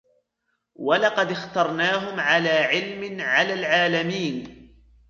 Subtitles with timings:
[0.75, 4.57] ولقد اخترناهم على علم على العالمين